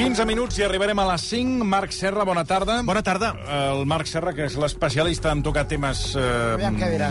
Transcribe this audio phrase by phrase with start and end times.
[0.00, 1.64] 15 minuts i arribarem a les 5.
[1.68, 2.78] Marc Serra, bona tarda.
[2.88, 3.34] Bona tarda.
[3.52, 6.14] El Marc Serra, que és l'especialista en tocar temes...
[6.16, 6.54] Eh,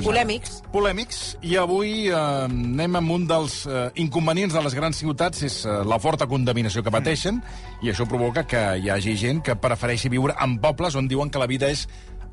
[0.07, 0.55] Polèmics.
[0.73, 2.15] polèmics, i avui eh,
[2.47, 6.81] anem amb un dels eh, inconvenients de les grans ciutats, és eh, la forta contaminació
[6.81, 7.37] que pateixen,
[7.85, 11.45] i això provoca que hi hagi gent que prefereixi viure en pobles on diuen que
[11.45, 11.85] la vida és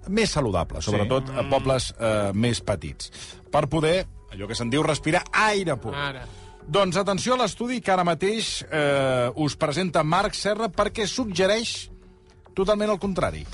[0.09, 3.13] més saludable, sobretot a pobles eh, més petits,
[3.53, 3.99] per poder,
[4.33, 5.93] allò que se'n diu, respirar aire pur.
[5.93, 6.25] Ara.
[6.67, 11.77] Doncs atenció a l'estudi que ara mateix eh, us presenta Marc Serra perquè suggereix
[12.59, 13.45] totalment el contrari.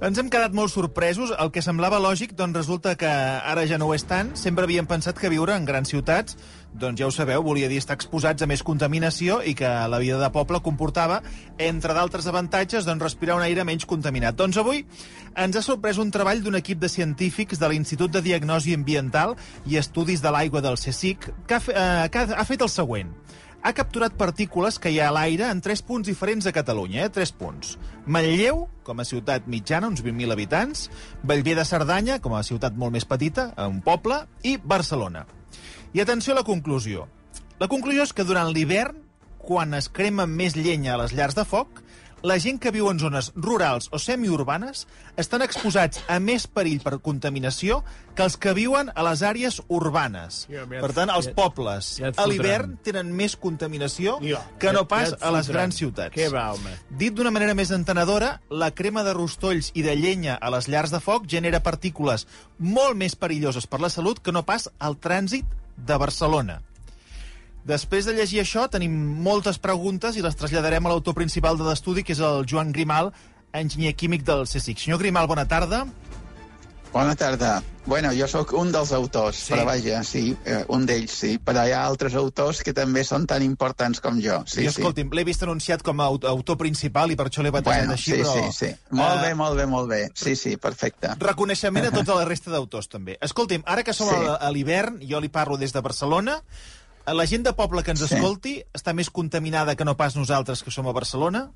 [0.00, 1.28] Ens hem quedat molt sorpresos.
[1.36, 4.30] El que semblava lògic, doncs resulta que ara ja no ho és tant.
[4.32, 6.38] Sempre havíem pensat que viure en grans ciutats,
[6.72, 10.16] doncs ja ho sabeu, volia dir estar exposats a més contaminació i que la vida
[10.16, 11.18] de poble comportava,
[11.60, 14.38] entre d'altres avantatges, doncs respirar un aire menys contaminat.
[14.40, 14.86] Doncs avui
[15.36, 19.36] ens ha sorprès un treball d'un equip de científics de l'Institut de Diagnosi Ambiental
[19.68, 23.12] i Estudis de l'Aigua del CSIC que ha, eh, que ha fet el següent
[23.62, 27.12] ha capturat partícules que hi ha a l'aire en tres punts diferents a Catalunya, eh?
[27.12, 27.76] tres punts.
[28.06, 30.88] Manlleu, com a ciutat mitjana, uns 20.000 habitants,
[31.22, 35.26] Bellver de Cerdanya, com a ciutat molt més petita, un poble, i Barcelona.
[35.92, 37.06] I atenció a la conclusió.
[37.60, 39.02] La conclusió és que durant l'hivern,
[39.40, 41.82] quan es crema més llenya a les llars de foc,
[42.22, 46.98] la gent que viu en zones rurals o semiurbanes estan exposats a més perill per
[47.00, 47.82] contaminació
[48.14, 50.46] que els que viuen a les àrees urbanes.
[50.50, 54.42] Ja, ja et- per tant, els ja- pobles ja a l'hivern tenen més contaminació Ja,
[54.58, 56.14] que no pas ja a les grans ciutats.
[56.16, 56.70] Què va, home?
[56.90, 60.90] Dit d'una manera més entenedora, la crema de rostolls i de llenya a les llars
[60.90, 62.26] de foc genera partícules
[62.58, 65.44] molt més perilloses per la salut que no pas al trànsit
[65.76, 66.60] de Barcelona.
[67.68, 72.02] Després de llegir això, tenim moltes preguntes i les traslladarem a l'autor principal de l'estudi,
[72.02, 73.12] que és el Joan Grimal,
[73.52, 74.78] enginyer químic del CSIC.
[74.78, 75.84] Senyor Grimal, bona tarda.
[76.92, 77.62] Bona tarda.
[77.86, 79.44] Bueno, jo sóc un dels autors, Sí.
[79.44, 79.52] sí.
[79.52, 83.26] però vaja, sí, eh, un d'ells sí, però hi ha altres autors que també són
[83.30, 84.40] tan importants com jo.
[84.46, 87.48] Sí, jo, escolti'm, l'he vist anunciat com a aut- autor principal i per això l'he
[87.52, 87.52] sí.
[87.52, 88.34] batejat Bueno, així, sí, però...
[88.50, 88.74] sí, sí.
[88.90, 90.00] Molt eh, bé, molt bé, molt bé.
[90.14, 91.14] Sí, sí, perfecte.
[91.20, 93.16] Reconeixement a tota la resta d'autors, també.
[93.20, 94.16] Escolti'm, ara que som Sí.
[94.40, 96.40] a l'hivern, jo li parlo des de Barcelona,
[97.06, 98.14] la gent de poble que ens Sí.
[98.14, 101.50] escolti està més contaminada que no pas nosaltres que som a Barcelona?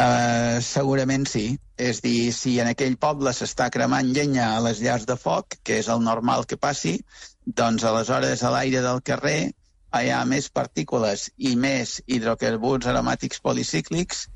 [0.00, 1.58] Uh, segurament sí.
[1.76, 5.78] És dir, si en aquell poble s'està cremant llenya a les llars de foc, que
[5.80, 7.00] és el normal que passi,
[7.44, 9.52] doncs aleshores a l'aire del carrer
[9.92, 14.28] hi ha més partícules i més hidrocarburs aromàtics policíclics,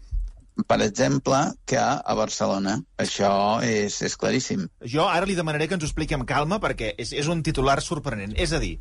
[0.69, 2.77] per exemple, que a Barcelona.
[2.99, 4.69] Això és, és claríssim.
[4.81, 7.81] Jo ara li demanaré que ens ho expliqui amb calma perquè és, és un titular
[7.83, 8.35] sorprenent.
[8.37, 8.77] És a dir,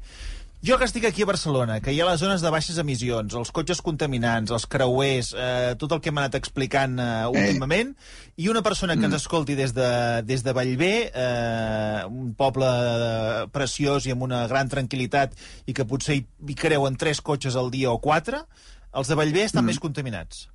[0.64, 3.52] jo que estic aquí a Barcelona, que hi ha les zones de baixes emissions, els
[3.52, 7.92] cotxes contaminants, els creuers, eh, tot el que hem anat explicant eh, últimament,
[8.40, 9.90] i una persona que ens escolti des de,
[10.24, 15.36] des de Vallvé, eh, un poble eh, preciós i amb una gran tranquil·litat,
[15.68, 18.46] i que potser hi, hi creuen tres cotxes al dia o quatre,
[18.94, 20.48] els de Vallvé estan més contaminats.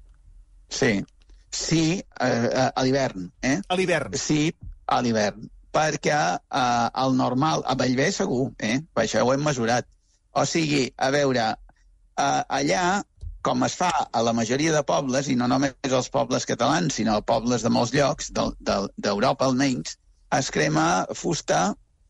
[0.73, 0.95] Sí,
[1.53, 3.59] sí, eh, a l'hivern, eh?
[3.69, 4.17] A l'hivern.
[4.17, 4.49] Sí,
[4.89, 5.49] a l'hivern.
[5.75, 8.79] Perquè eh, el normal, a Bellver segur, eh?
[8.95, 9.85] Per això ho hem mesurat.
[10.39, 11.47] O sigui, a veure,
[12.23, 12.83] eh, allà,
[13.43, 17.19] com es fa a la majoria de pobles, i no només els pobles catalans, sinó
[17.27, 19.97] pobles de molts llocs, d'Europa de, almenys,
[20.39, 21.61] es crema fusta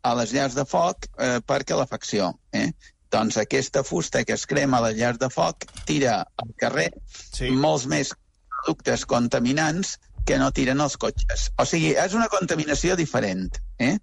[0.02, 2.32] a les llars de foc eh, per calefacció.
[2.52, 2.70] Eh?
[3.14, 7.50] Doncs aquesta fusta que es crema a les llars de foc tira al carrer Sí.
[7.50, 8.12] molts més
[8.58, 9.96] productes contaminants
[10.28, 11.48] que no tiren els cotxes.
[11.56, 13.56] O sigui, és una contaminació diferent.
[13.78, 13.94] Eh?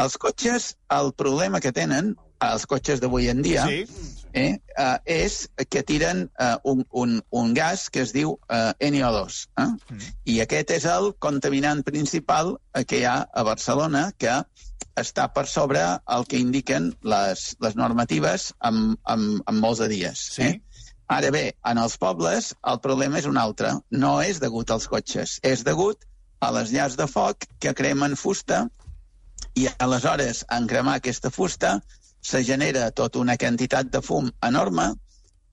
[0.00, 2.14] Els cotxes, el problema que tenen,
[2.44, 3.86] els cotxes d'avui en dia, Sí.
[4.32, 9.48] eh, uh, és que tiren uh, un, un, un gas que es diu uh, NO2.
[9.58, 9.66] Eh?
[9.66, 10.10] Mm.
[10.24, 14.42] I aquest és el contaminant principal eh, que hi ha a Barcelona, que
[14.96, 20.28] està per sobre el que indiquen les, les normatives amb, amb, amb molts de dies.
[20.36, 20.42] Sí.
[20.42, 20.60] Eh?
[21.08, 23.72] Ara bé, en els pobles el problema és un altre.
[23.90, 26.02] No és degut als cotxes, és degut
[26.40, 28.66] a les llars de foc que cremen fusta
[29.56, 31.78] i aleshores en cremar aquesta fusta
[32.26, 34.86] se genera tota una quantitat de fum enorme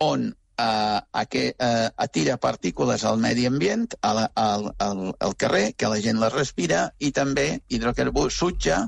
[0.02, 5.36] on eh, a que, eh, atira partícules al medi ambient, a la, al, al, al
[5.38, 8.88] carrer, que la gent les respira, i també hidrocarburs sutja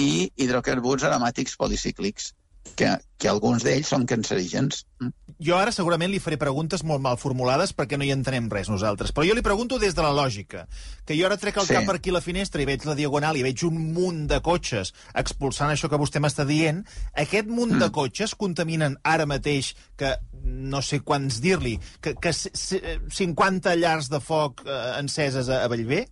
[0.00, 2.32] i hidrocarburs aromàtics policíclics,
[2.74, 4.82] que, que alguns d'ells són cancerígens.
[5.00, 5.12] Mm.
[5.46, 9.12] Jo ara segurament li faré preguntes molt mal formulades perquè no hi entenem res nosaltres.
[9.12, 10.66] Però jo li pregunto des de la lògica.
[11.04, 11.74] Que jo ara trec el Sí.
[11.74, 14.40] cap per aquí a la finestra i veig la diagonal i veig un munt de
[14.40, 16.84] cotxes expulsant això que vostè m'està dient.
[17.14, 17.78] Aquest munt Mm.
[17.84, 22.80] de cotxes contaminen ara mateix que no sé quants dir-li, que, que s- s-
[23.10, 26.06] 50 llars de foc eh, enceses a, a Bellver?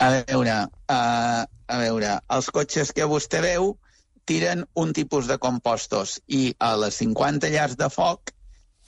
[0.00, 3.72] A veure, uh, a veure, els cotxes que vostè veu
[4.28, 8.32] tiren un tipus de compostos i a les 50 llars de foc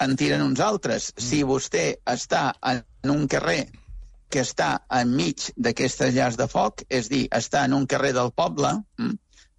[0.04, 1.10] en tiren uns altres.
[1.14, 1.26] Mm.
[1.28, 3.62] Si vostè està en un carrer
[4.30, 4.70] que està
[5.00, 9.16] enmig d'aquestes llars de foc, és dir, està en un carrer del poble, mm,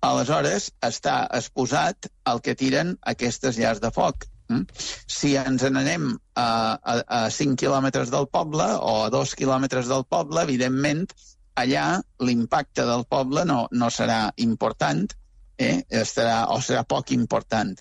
[0.08, 4.26] aleshores està exposat al que tiren aquestes llars de foc.
[4.50, 4.64] Mm?
[5.08, 10.08] Si ens n'anem a, a, a 5 quilòmetres del poble o a 2 quilòmetres del
[10.10, 11.06] poble, evidentment,
[11.62, 11.86] allà
[12.24, 15.12] l'impacte del poble no, no serà important,
[15.62, 15.76] eh?
[16.02, 17.76] Estarà, o serà poc important.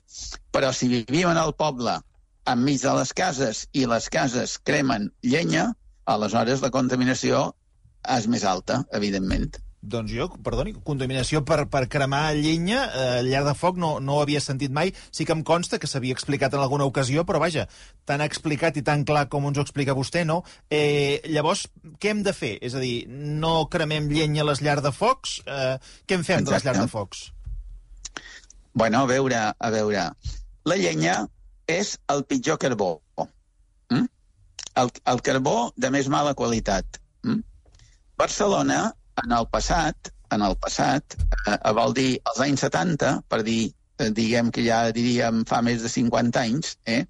[0.55, 1.99] Però si vivim en el poble
[2.50, 5.71] enmig de les cases i les cases cremen llenya,
[6.11, 7.50] aleshores la contaminació
[8.09, 9.50] és més alta, evidentment.
[9.81, 14.25] Doncs jo, perdoni, contaminació per, per cremar llenya, eh, llar de foc, no, no ho
[14.25, 14.93] havia sentit mai.
[15.09, 17.65] Sí que em consta que s'havia explicat en alguna ocasió, però vaja,
[18.05, 20.43] tan explicat i tan clar com ens ho explica vostè, no?
[20.69, 21.65] Eh, llavors,
[21.97, 22.59] què hem de fer?
[22.61, 25.38] És a dir, no cremem llenya a les llars de focs?
[25.49, 26.50] Eh, què en fem Exacte.
[26.50, 27.31] de les llars de focs?
[28.73, 30.07] Bueno, a veure, a veure.
[30.69, 31.17] La llenya
[31.71, 32.93] és el pitjor carbó.
[33.91, 34.07] Mm?
[34.83, 37.01] El, el carbó de més mala qualitat.
[37.27, 37.43] Mm?
[38.21, 38.81] Barcelona
[39.25, 44.11] en el passat, en el passat, eh, vol dir als anys 70, per dir, eh,
[44.17, 47.05] diguem que ja diríem fa més de 50 anys, eh,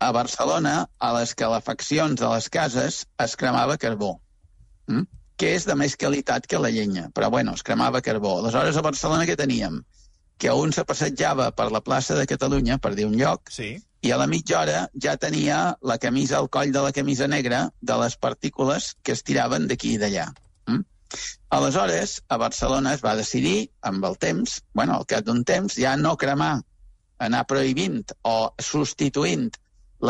[0.00, 4.12] a Barcelona, a les calefaccions de les cases es cremava carbó,
[4.88, 5.06] hm?
[5.38, 8.38] que és de més qualitat que la llenya, però bueno, es cremava carbó.
[8.38, 9.82] Aleshores, a Barcelona què teníem?
[10.38, 13.72] Que un se passejava per la plaça de Catalunya, per dir un lloc, sí.
[14.06, 17.64] i a la mitja hora ja tenia la camisa al coll de la camisa negra
[17.80, 20.28] de les partícules que es tiraven d'aquí i d'allà.
[21.48, 25.94] Aleshores, a Barcelona es va decidir, amb el temps, bueno, al cap d'un temps, ja
[25.96, 26.58] no cremar,
[27.26, 29.48] anar prohibint o substituint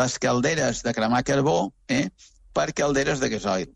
[0.01, 2.09] les calderes de cremar carbó eh,
[2.53, 3.71] per calderes de gasoil.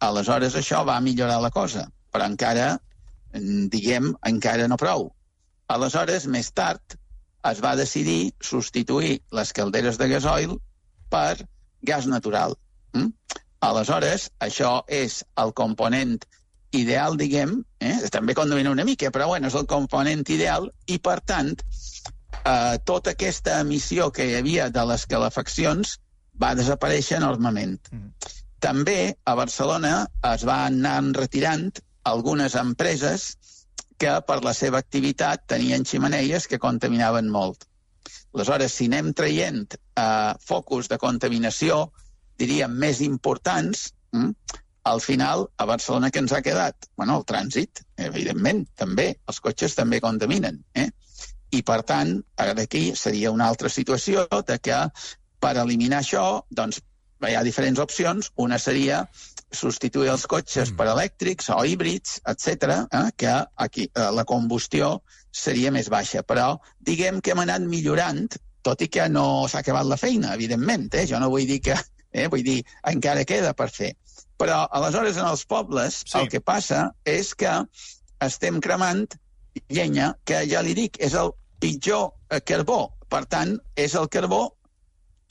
[0.00, 2.78] Aleshores, això va millorar la cosa, però encara,
[3.74, 5.10] diguem, encara no prou.
[5.72, 6.98] Aleshores, més tard,
[7.50, 10.54] es va decidir substituir les calderes de gasoil
[11.10, 11.46] per
[11.90, 12.54] gas natural.
[12.94, 13.10] Mm?
[13.62, 16.16] Aleshores, això és el component
[16.72, 17.94] ideal, diguem, eh?
[18.14, 21.52] també condomina una mica, però bueno, és el component ideal i, per tant,
[22.42, 25.98] eh, tota aquesta emissió que hi havia de les calefaccions
[26.42, 27.76] va desaparèixer enormement.
[27.92, 28.32] Mm.
[28.62, 29.92] També a Barcelona
[30.32, 31.68] es van anar retirant
[32.08, 33.32] algunes empreses
[33.98, 37.66] que per la seva activitat tenien ximeneies que contaminaven molt.
[38.34, 41.84] Aleshores, si anem traient eh, focus de contaminació,
[42.40, 44.32] diríem, més importants, hm,
[44.84, 46.88] al final, a Barcelona què ens ha quedat?
[46.98, 49.12] Bueno, el trànsit, evidentment, també.
[49.30, 50.58] Els cotxes també contaminen.
[50.74, 50.88] Eh?
[51.52, 54.78] I, per tant, aquí seria una altra situació de que
[55.42, 56.80] per eliminar això, doncs,
[57.30, 58.30] hi ha diferents opcions.
[58.42, 59.04] Una seria
[59.52, 60.78] substituir els cotxes mm.
[60.78, 63.34] per elèctrics o híbrids, etc, eh, que
[63.66, 64.94] aquí eh, la combustió
[65.30, 66.24] seria més baixa.
[66.26, 68.26] Però diguem que hem anat millorant,
[68.62, 70.88] tot i que no s'ha acabat la feina, evidentment.
[70.94, 71.06] Eh?
[71.10, 71.78] Jo no vull dir que...
[72.12, 72.58] Eh, vull dir,
[72.90, 73.94] encara queda per fer.
[74.36, 76.18] Però, aleshores, en els pobles, sí.
[76.18, 77.54] el que passa és que
[78.20, 79.06] estem cremant
[79.72, 81.32] llenya, que ja li dic, és el
[81.62, 82.82] pitjor eh, carbó.
[83.08, 84.42] Per tant, és el carbó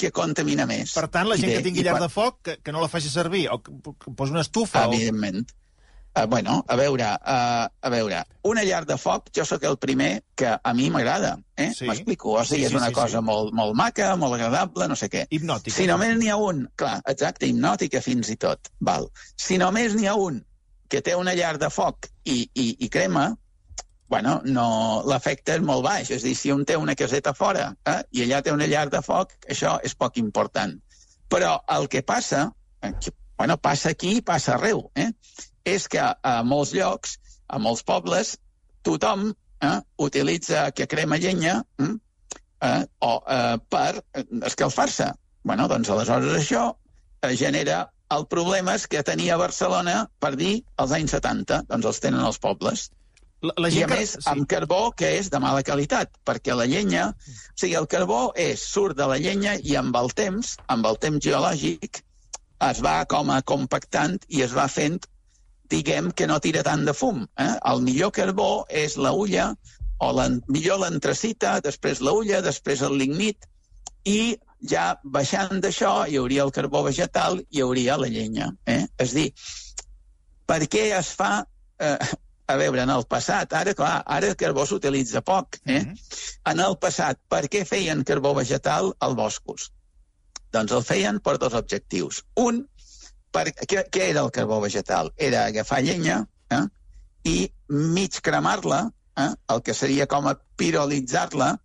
[0.02, 0.94] que contamina més.
[0.98, 2.06] Per tant, la gent I que tingui llar per...
[2.08, 4.86] de foc, que, que no la faci servir, o que, que posi una estufa...
[4.90, 5.44] Evidentment.
[5.46, 5.58] O...
[6.12, 10.26] Uh, bueno, a veure, uh, a veure, una llar de foc, jo sóc el primer
[10.36, 11.70] que a mi m'agrada, eh?
[11.72, 11.88] Sí.
[11.88, 12.34] M'explico?
[12.36, 13.26] O sigui, sí, sí, és una sí, cosa sí.
[13.30, 15.24] Molt, molt maca, molt agradable, no sé què.
[15.32, 15.78] Hipnòtica.
[15.78, 19.08] Si només n'hi ha un, clar, exacte, hipnòtica fins i tot, val.
[19.40, 20.42] Si només n'hi ha un
[20.92, 23.30] que té una llar de foc i, i, i crema,
[24.12, 24.68] bueno, no,
[25.08, 26.10] l'efecte és molt baix.
[26.12, 28.90] És a dir, si un té una caseta fora eh, i allà té una llar
[28.92, 30.76] de foc, això és poc important.
[31.32, 32.50] Però el que passa,
[32.84, 32.92] eh,
[33.40, 35.14] bueno, passa aquí i passa arreu, eh?
[35.64, 37.16] és que a molts llocs,
[37.48, 38.36] a molts pobles,
[38.84, 41.96] tothom eh, utilitza que crema llenya hm,
[42.68, 44.04] eh, o, eh, per
[44.52, 45.12] escalfar-se.
[45.44, 46.68] bueno, doncs aleshores això
[47.24, 52.26] eh, genera el problema que tenia Barcelona, per dir, als anys 70, doncs els tenen
[52.28, 52.90] els pobles.
[53.42, 54.26] La, la I a més, sí.
[54.30, 57.10] amb carbó que és de mala qualitat, perquè la llenya...
[57.12, 61.00] O sigui, el carbó és, surt de la llenya i amb el temps, amb el
[61.02, 62.04] temps geològic,
[62.62, 65.00] es va com a compactant i es va fent
[65.72, 67.24] diguem que no tira tant de fum.
[67.40, 67.54] Eh?
[67.72, 69.52] El millor carbó és la ulla,
[70.02, 73.48] o la, millor l'antracita, després la ulla, després el lignit,
[74.06, 74.36] i
[74.68, 78.52] ja baixant d'això hi hauria el carbó vegetal i hi hauria la llenya.
[78.66, 78.84] Eh?
[79.02, 79.30] És dir,
[80.50, 81.34] per què es fa...
[81.82, 81.98] Eh,
[82.54, 85.58] a veure, en el passat, ara, clar, ara el carbó s'utilitza poc.
[85.66, 85.80] Eh?
[85.80, 86.34] Mm -hmm.
[86.52, 89.72] En el passat, per què feien carbó vegetal als boscos?
[90.52, 92.24] Doncs el feien per dos objectius.
[92.36, 92.68] Un,
[93.32, 95.12] per, què, què era el carbó vegetal?
[95.16, 96.66] Era agafar llenya eh,
[97.24, 101.58] i mig cremar-la, eh, el que seria com a pirolitzar-la,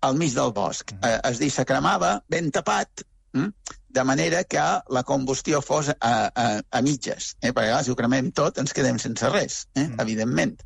[0.00, 0.92] al mig del bosc.
[1.02, 3.04] Eh, es dir, se cremava ben tapat,
[3.34, 3.52] hm?
[3.88, 5.94] De manera que la combustió fos a,
[6.34, 7.36] a, a mitges.
[7.40, 7.52] Eh?
[7.52, 9.86] Perquè, clar, si ho cremem tot, ens quedem sense res, eh?
[9.86, 10.00] mm.
[10.04, 10.58] evidentment.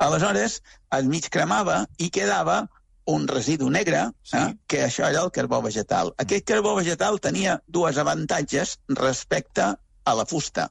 [0.00, 2.66] Aleshores, al mig cremava i quedava
[3.06, 4.36] un residu negre, sí.
[4.38, 4.54] eh?
[4.66, 6.12] que això era el carbó vegetal.
[6.12, 6.26] Mm.
[6.26, 10.70] Aquest carbó vegetal tenia dues avantatges respecte a la fusta.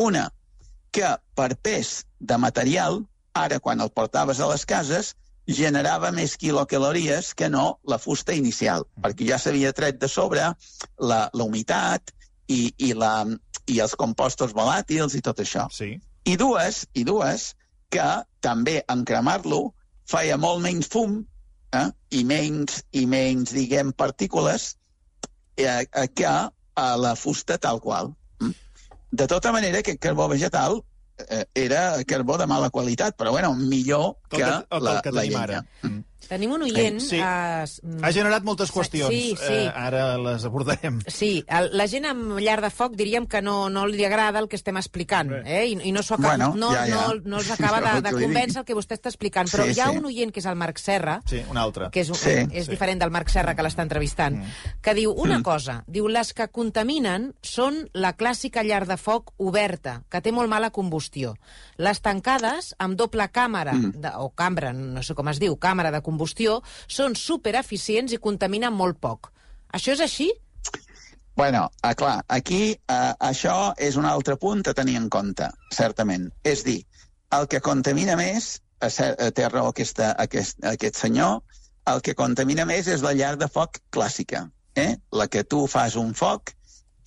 [0.00, 0.30] Una,
[0.90, 3.02] que per pes de material,
[3.34, 5.14] ara quan el portaves a les cases,
[5.46, 9.04] generava més quilocalories que no la fusta inicial, mm.
[9.04, 10.44] perquè ja s'havia tret de sobre
[10.98, 12.12] la, la humitat
[12.48, 13.24] i, i, la,
[13.66, 15.66] i els compostos volàtils i tot això.
[15.74, 15.96] Sí.
[16.28, 17.54] I dues, i dues
[17.90, 18.08] que
[18.44, 19.70] també en cremar-lo
[20.10, 21.20] feia molt menys fum
[21.74, 24.74] eh, i menys, i menys diguem, partícules
[25.56, 28.14] eh, que a la fusta tal qual.
[28.40, 28.54] Mm.
[29.10, 30.80] De tota manera, aquest carbó vegetal
[31.54, 35.42] era carbó de mala qualitat, però bueno, millor que, que, el, la, que la llenya.
[35.42, 35.64] ara.
[35.82, 36.04] Mm.
[36.28, 37.00] Tenim un oient...
[37.00, 37.16] Sí.
[37.18, 37.64] Eh,
[38.02, 39.08] Ha generat moltes qüestions.
[39.10, 39.52] Sí, sí.
[39.64, 41.00] Eh, ara les abordarem.
[41.10, 44.48] Sí, el, la gent amb llar de foc diríem que no, no li agrada el
[44.48, 45.64] que estem explicant, eh?
[45.72, 46.94] I, i no, acaba, Bueno, no, ja, ja.
[46.94, 49.48] no, no els acaba de, de convèncer el que vostè està explicant.
[49.50, 49.98] Però Sí, hi ha sí.
[49.98, 51.90] un oient, que és el Marc Serra, Sí, un altre.
[51.90, 52.36] que és, Sí.
[52.52, 52.70] és Sí.
[52.70, 54.40] diferent del Marc Serra que l'està entrevistant,
[54.82, 60.02] que diu una cosa, diu, les que contaminen són la clàssica llar de foc oberta,
[60.10, 61.34] que té molt mala combustió.
[61.76, 66.00] Les tancades, amb doble càmera, de, o cambra, no sé com es diu, càmera de
[66.02, 66.09] combustió,
[66.88, 69.32] són supereficients i contaminen molt poc.
[69.72, 70.30] Això és així?
[71.36, 76.30] Bueno, ah, clar, aquí eh, això és un altre punt a tenir en compte, certament.
[76.44, 76.82] És dir,
[77.32, 81.40] el que contamina més, a a té raó aquesta, aquest, aquest senyor,
[81.86, 84.96] el que contamina més és la llar de foc clàssica, eh?
[85.12, 86.52] la que tu fas un foc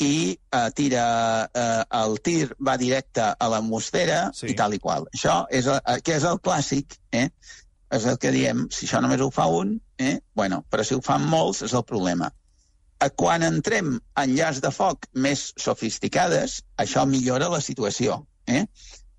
[0.02, 4.50] i eh, tira, eh, el tir va directe a l'atmosfera Sí.
[4.52, 5.06] i tal i qual.
[5.14, 7.30] Això és, el, eh, que és el clàssic, eh?
[7.94, 10.18] És el que diem, si això només ho fa un, eh?
[10.34, 12.32] bueno, però si ho fan molts és el problema.
[13.20, 18.22] Quan entrem en llars de foc més sofisticades, això millora la situació.
[18.48, 18.64] Eh?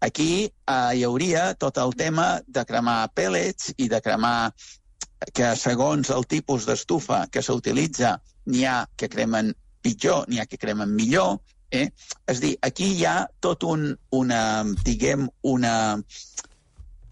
[0.04, 4.52] Aquí eh, hi hauria tot el tema de cremar pellets i de cremar
[5.36, 8.16] que segons el tipus d'estufa que s'utilitza
[8.50, 9.52] n'hi ha que cremen
[9.84, 11.38] pitjor, n'hi ha que cremen millor.
[11.70, 11.88] Eh?
[12.30, 14.40] És dir, aquí hi ha tot un, una,
[14.84, 15.74] diguem, una,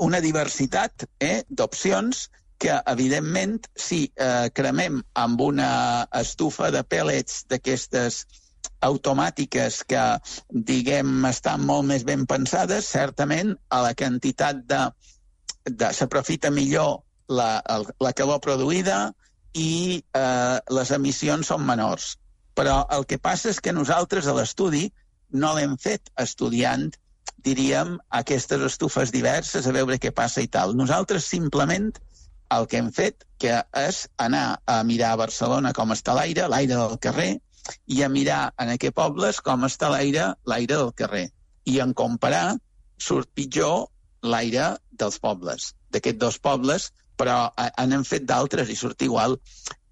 [0.02, 2.26] una diversitat eh, d'opcions
[2.62, 5.70] que, evidentment, si eh, cremem amb una
[6.20, 8.22] estufa de pèl·lets d'aquestes
[8.86, 10.04] automàtiques que,
[10.70, 14.82] diguem, estan molt més ben pensades, certament a la quantitat de,
[15.66, 18.98] de s'aprofita millor la, el, la calor produïda
[19.58, 22.16] i eh, les emissions són menors.
[22.58, 24.88] Però el que passa és que nosaltres a l'estudi
[25.32, 26.90] no l'hem fet estudiant,
[27.44, 30.74] diríem, aquestes estufes diverses, a veure què passa i tal.
[30.78, 31.90] Nosaltres simplement
[32.52, 36.76] el que hem fet que és anar a mirar a Barcelona com està l'aire, l'aire
[36.76, 37.30] del carrer,
[37.86, 41.26] i a mirar en aquests pobles com està l'aire, l'aire del carrer.
[41.64, 42.56] I en comparar
[42.98, 43.86] surt pitjor
[44.22, 49.38] l'aire dels pobles, d'aquests dos pobles, però eh, n'hem fet d'altres i surt igual.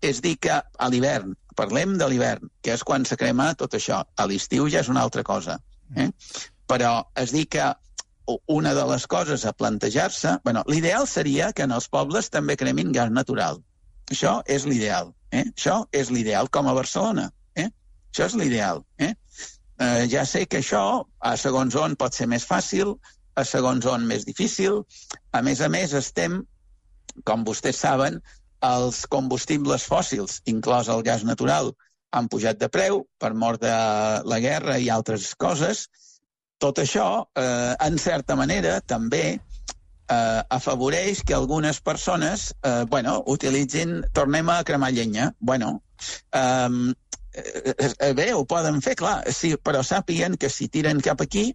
[0.00, 4.00] És dir, que a l'hivern, parlem de l'hivern, que és quan se crema tot això.
[4.16, 5.58] A l'estiu ja és una altra cosa.
[5.96, 6.08] Eh?
[6.70, 7.70] Però és dir que
[8.46, 10.36] una de les coses a plantejar-se...
[10.44, 13.58] Bueno, l'ideal seria que en els pobles també cremin gas natural.
[14.10, 15.12] Això és l'ideal.
[15.30, 15.46] Eh?
[15.50, 17.30] Això és l'ideal, com a Barcelona.
[17.58, 17.68] Eh?
[18.12, 18.84] Això és l'ideal.
[18.98, 19.14] Eh?
[19.80, 20.84] Eh, ja sé que això,
[21.18, 22.94] a segons on, pot ser més fàcil,
[23.34, 24.82] a segons on més difícil.
[25.32, 26.42] A més a més, estem,
[27.24, 28.20] com vostès saben,
[28.66, 31.72] els combustibles fòssils, inclòs el gas natural,
[32.12, 33.72] han pujat de preu per mort de
[34.26, 35.86] la guerra i altres coses.
[36.60, 37.06] Tot això,
[37.40, 39.24] eh, en certa manera, també
[40.10, 45.30] eh, afavoreix que algunes persones, eh, bueno, utilitzin, tornem a cremar llenya.
[45.38, 45.82] Bueno,
[46.32, 46.94] eh,
[47.32, 51.54] eh, eh, bé, ho poden fer, clar, sí, però sàpiguen que si tiren cap aquí,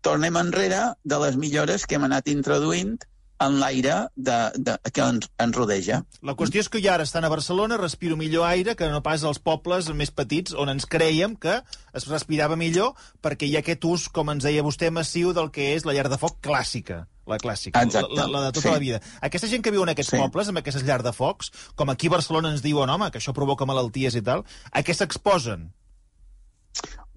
[0.00, 2.96] tornem enrere de les millores que hem anat introduint
[3.40, 5.98] en l'aire de, de, que ens, ens rodeja.
[6.24, 9.24] La qüestió és que jo ara estant a Barcelona respiro millor aire que no pas
[9.28, 11.58] als pobles més petits on ens creiem que
[11.92, 15.74] es respirava millor perquè hi ha aquest ús, com ens deia vostè, massiu del que
[15.74, 17.04] és la llar de foc clàssica.
[17.26, 18.14] La clàssica, Exacte.
[18.14, 18.72] la, la de tota Sí.
[18.72, 19.00] la vida.
[19.20, 20.20] Aquesta gent que viu en aquests Sí.
[20.20, 23.34] pobles, amb aquestes llars de focs, com aquí a Barcelona ens diuen, home, que això
[23.34, 25.72] provoca malalties i tal, a què s'exposen?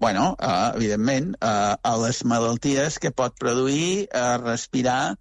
[0.00, 5.18] bueno, uh, evidentment, uh, a les malalties que pot produir uh, respirar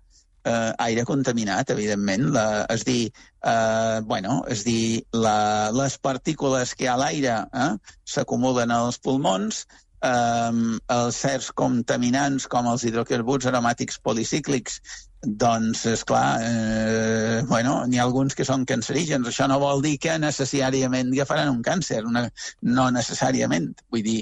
[0.50, 2.30] uh, aire contaminat, evidentment.
[2.36, 3.02] La, és dir,
[3.44, 7.70] uh, bueno, és dir, la, les partícules que hi ha a l'aire eh,
[8.16, 9.66] s'acumulen als pulmons,
[10.06, 14.80] um, els certs contaminants com els hidrocarburs aromàtics policíclics
[15.20, 19.28] doncs, és clar, eh, bueno, n'hi ha alguns que són cancerígens.
[19.28, 22.30] Això no vol dir que necessàriament agafaran un càncer, una,
[22.64, 23.74] no necessàriament.
[23.92, 24.22] Vull dir,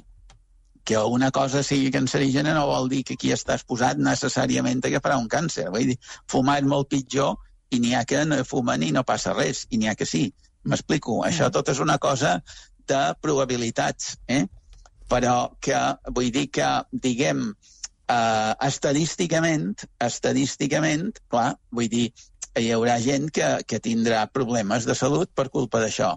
[0.87, 5.27] que una cosa sigui cancerígena no vol dir que qui està exposat necessàriament agafarà un
[5.27, 5.65] càncer.
[5.73, 5.97] Vull dir,
[6.31, 7.35] fumar és molt pitjor
[7.75, 10.29] i n'hi ha que no fumen i no passa res, i n'hi ha que sí.
[10.67, 11.19] M'explico?
[11.27, 12.37] Això tot és una cosa
[12.87, 14.45] de probabilitats, eh?
[15.11, 15.81] però que
[16.15, 17.43] vull dir que, diguem,
[18.07, 22.07] eh, estadísticament, estadísticament, clar, vull dir,
[22.59, 26.13] hi haurà gent que, que tindrà problemes de salut per culpa d'això.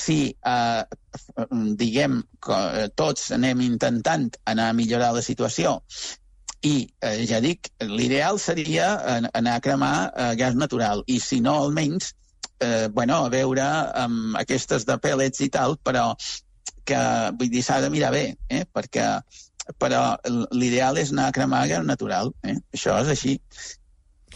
[0.00, 0.82] Si, eh,
[1.80, 2.58] diguem, que
[2.96, 5.78] tots anem intentant anar a millorar la situació
[6.64, 6.74] i,
[7.04, 8.90] eh, ja dic, l'ideal seria
[9.36, 12.14] anar a cremar eh, gas natural i, si no, almenys,
[12.64, 13.66] eh, bueno, a veure
[14.04, 16.12] amb aquestes de pèl·lets i tal, però
[16.88, 17.00] que,
[17.38, 18.64] vull dir, s'ha de mirar bé, eh?
[18.64, 19.08] perquè
[19.80, 20.02] però
[20.52, 22.32] l'ideal és anar a cremar gas natural.
[22.44, 22.58] Eh?
[22.76, 23.38] Això és així.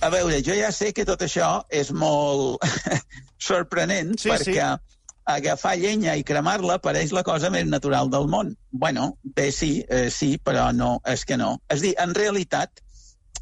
[0.00, 2.62] A veure, jo ja sé que tot això és molt
[3.48, 4.98] sorprenent, sí, perquè sí.
[5.34, 8.52] agafar llenya i cremar-la pareix la cosa més natural del món.
[8.70, 11.56] Bueno, bé, sí, eh, sí, però no, és que no.
[11.74, 12.82] És dir, en realitat,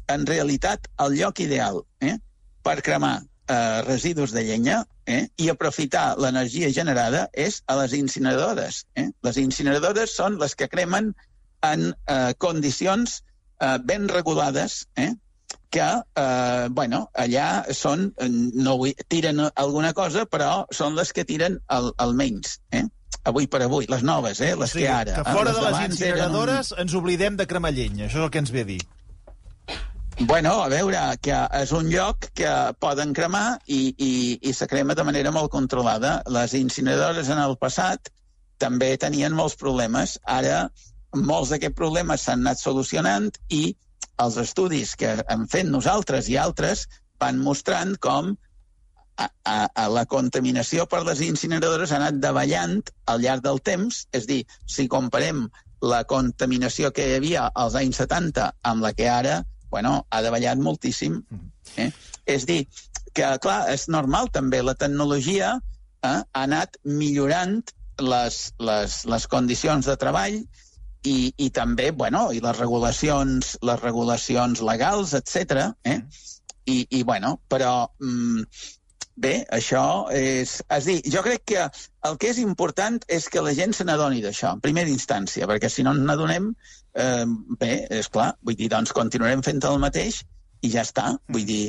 [0.09, 2.15] en realitat, el lloc ideal eh,
[2.65, 8.81] per cremar eh, residus de llenya eh, i aprofitar l'energia generada és a les incineradores.
[8.97, 9.11] Eh?
[9.29, 11.13] Les incineradores són les que cremen
[11.69, 13.21] en eh, condicions
[13.61, 15.13] eh, ben regulades, eh,
[15.69, 18.11] que, eh, bueno, allà són,
[18.53, 22.85] no vull, tiren alguna cosa, però són les que tiren el, el menys, eh?
[23.27, 24.53] avui per avui, les noves, eh?
[24.55, 25.17] les sí, que ara.
[25.19, 26.83] Que eh, fora de les incineradores un...
[26.85, 28.83] ens oblidem de cremar llenya, això és el que ens ve a dir.
[30.19, 32.51] Bueno, a veure, que és un lloc que
[32.81, 36.23] poden cremar i, i, i se crema de manera molt controlada.
[36.33, 38.09] Les incineradores en el passat
[38.57, 40.15] també tenien molts problemes.
[40.25, 40.71] Ara
[41.13, 43.75] molts d'aquests problemes s'han anat solucionant i
[44.23, 46.85] els estudis que hem fet nosaltres i altres
[47.21, 48.33] van mostrant com
[49.17, 52.81] a, a, a la contaminació per les incineradores ha anat davallant
[53.11, 55.47] al llarg del temps, és dir, si comparem
[55.81, 60.61] la contaminació que hi havia als anys 70 amb la que ara, bueno, ha davallat
[60.61, 61.19] moltíssim.
[61.77, 61.89] Eh?
[62.25, 62.63] És dir,
[63.13, 67.59] que, clar, és normal també, la tecnologia eh, ha anat millorant
[68.01, 70.41] les, les, les condicions de treball
[71.03, 75.69] i, i també, bueno, i les regulacions, les regulacions legals, etc.
[75.83, 75.99] Eh?
[76.67, 78.43] I, I, bueno, però mm,
[79.23, 79.83] bé, això
[80.13, 80.57] és...
[80.73, 81.65] És dir, jo crec que
[82.09, 85.71] el que és important és que la gent se n'adoni d'això, en primera instància, perquè
[85.71, 86.51] si no n'adonem,
[86.97, 87.25] eh,
[87.59, 90.23] bé, és clar, vull dir, doncs continuarem fent el mateix
[90.61, 91.65] i ja està, vull dir,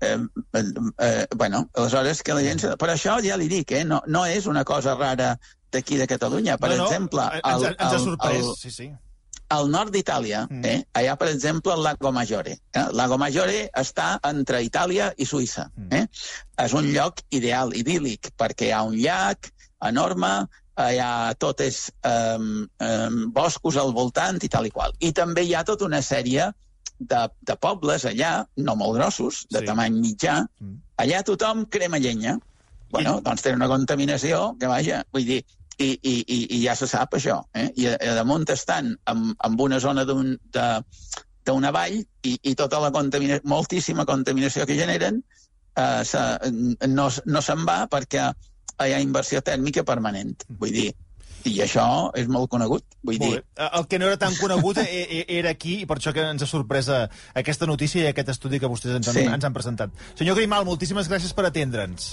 [0.00, 0.18] eh,
[0.52, 0.64] eh,
[0.98, 2.64] eh, bueno, aleshores que la gent...
[2.80, 5.34] Per això ja li dic, eh, no, no és una cosa rara
[5.72, 6.58] d'aquí de Catalunya.
[6.58, 7.28] Per no, no, exemple...
[7.40, 8.90] El, ens, ens ha sorprès, el, sí, sí.
[9.50, 10.64] Al nord d'Itàlia, mm.
[10.70, 12.54] eh, allà, per exemple, el Lago Maggiore.
[12.70, 12.84] Eh?
[12.94, 15.66] Lago Maggiore està entre Itàlia i Suïssa.
[15.74, 15.98] Mm.
[15.98, 16.04] Eh?
[16.66, 19.50] És un lloc ideal, idíl·lic, perquè hi ha un llac
[19.90, 20.30] enorme,
[20.80, 24.94] allà tot és um, um, boscos al voltant i tal i qual.
[25.00, 26.46] I també hi ha tota una sèrie
[27.00, 29.68] de, de pobles allà, no molt grossos, de sí.
[29.68, 30.76] tamany mitjà, mm.
[31.04, 32.38] allà tothom crema llenya.
[32.90, 33.24] Bueno, I...
[33.26, 35.40] doncs té una contaminació que, vaja, vull dir,
[35.80, 37.40] i, i, i, i ja se sap això.
[37.56, 37.70] Eh?
[37.80, 40.36] I a, a damunt estan en, en una zona d'un
[41.50, 45.22] d'una vall i, i tota la contaminació, moltíssima contaminació que generen
[45.74, 46.20] eh, se,
[46.86, 48.26] no, no se'n va perquè
[48.80, 50.44] hi ha inversió tèrmica permanent.
[50.60, 50.90] Vull dir,
[51.48, 51.84] i això
[52.16, 52.84] és molt conegut.
[53.02, 53.40] Vull molt dir...
[53.40, 53.68] Bé.
[53.80, 56.44] El que no era tan conegut e, e, era aquí, i per això que ens
[56.44, 59.26] ha sorprès aquesta notícia i aquest estudi que vostès ens han, sí.
[59.28, 59.94] ens han presentat.
[60.18, 62.12] Senyor Grimal, moltíssimes gràcies per atendre'ns.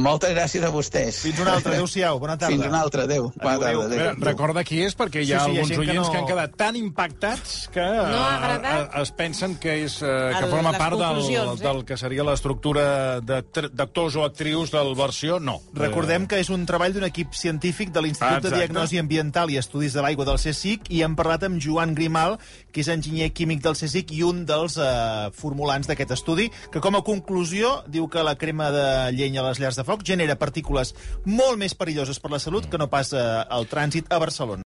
[0.00, 1.18] Moltes gràcies a vostès.
[1.24, 1.74] Fins una altra.
[1.74, 2.18] Adéu-siau.
[2.22, 2.54] Bona tarda.
[2.54, 3.04] Fins una altra.
[3.08, 3.30] Adéu.
[3.36, 3.68] Bona tarda.
[3.68, 3.82] Adéu.
[3.86, 4.24] adéu.
[4.24, 6.12] Recorda qui és, perquè hi ha sí, sí, alguns oients que, no...
[6.12, 10.48] que han quedat tan impactats que no a, a, es pensen que és uh, que
[10.52, 11.44] forma part del, eh?
[11.60, 12.84] del que seria l'estructura
[13.20, 15.40] d'actors o actrius del versió.
[15.42, 15.58] No.
[15.76, 19.96] Recordem que és un treball d'un equip científic de l'Institut de Diagnosi Ambiental i Estudis
[19.96, 22.38] de l'Aigua del CSIC i hem parlat amb Joan Grimal,
[22.72, 26.96] que és enginyer químic del CSIC i un dels uh, formulants d'aquest estudi, que com
[26.98, 30.94] a conclusió diu que la crema de llenya a les llars de foc genera partícules
[31.24, 33.20] molt més perilloses per la salut que no pas eh,
[33.56, 34.58] el trànsit a Barcelona.